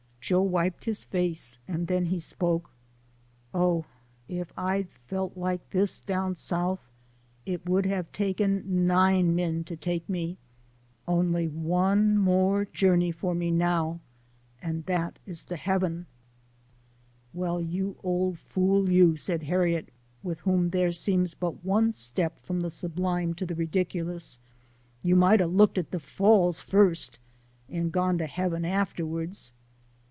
Joe 0.23 0.43
wiped 0.43 0.85
his 0.85 1.03
face, 1.03 1.57
and 1.67 1.87
then 1.87 2.05
he 2.05 2.19
spoke." 2.19 2.69
Oh! 3.55 3.85
if 4.29 4.53
I'd 4.55 4.87
felt 5.07 5.35
like 5.35 5.67
dis 5.71 5.99
down 5.99 6.35
South, 6.35 6.79
it 7.45 7.67
would 7.67 7.85
hab 7.85 8.13
taken 8.13 8.85
nine 8.87 9.35
men 9.35 9.65
to 9.65 9.75
take 9.75 10.07
me; 10.07 10.37
only 11.07 11.47
one 11.49 12.17
more 12.17 12.63
journey 12.63 13.11
for 13.11 13.33
me 13.35 13.49
now, 13.51 13.99
and 14.61 14.85
dat 14.85 15.17
is 15.25 15.43
to 15.45 15.55
Hebben!"" 15.57 16.05
Well, 17.33 17.59
you 17.59 17.97
ole 18.01 18.35
fool 18.35 18.89
you," 18.89 19.17
said 19.17 19.43
Harriet, 19.43 19.89
with 20.23 20.39
whom 20.41 20.69
there 20.69 20.93
seems 20.93 21.33
but 21.33 21.65
one 21.65 21.91
step 21.91 22.39
from 22.39 22.61
the 22.61 22.69
sublime 22.69 23.33
to 23.33 23.45
the 23.45 23.55
ridiculous," 23.55 24.39
you 25.03 25.15
might 25.15 25.41
a' 25.41 25.47
looked 25.47 25.77
at 25.79 25.91
de 25.91 25.99
Falls 25.99 26.61
fust, 26.61 27.19
and 27.67 27.85
den 27.85 27.89
gone 27.89 28.17
to 28.19 28.27
Hebben 28.27 28.63
afterwards." 28.63 29.51